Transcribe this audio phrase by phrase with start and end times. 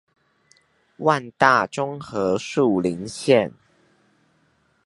[0.97, 3.51] 萬大中和樹林線